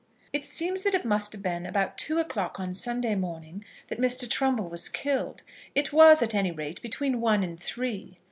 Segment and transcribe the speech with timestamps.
[0.33, 4.27] It seems that it must have been about two o'clock on Sunday morning that Mr.
[4.27, 5.43] Trumbull was killed.
[5.75, 8.17] It was, at any rate, between one and three.